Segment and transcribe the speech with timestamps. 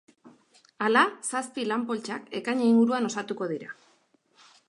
[0.85, 3.71] Hala, zazpi lan-poltsak ekaina inguruan osatuko dira.